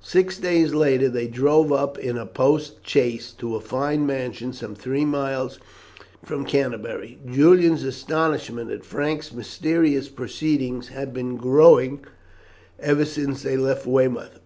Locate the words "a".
2.16-2.24, 3.56-3.60